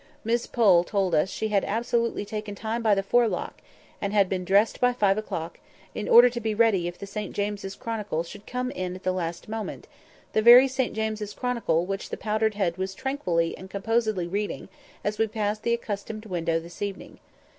[0.23, 3.61] Miss Pole told us she had absolutely taken time by the forelock,
[4.01, 5.59] and been dressed by five o'clock,
[5.93, 9.11] in order to be ready if the St James's Chronicle should come in at the
[9.11, 14.69] last moment—the very St James's Chronicle which the powdered head was tranquilly and composedly reading
[15.03, 17.19] as we passed the accustomed window this evening.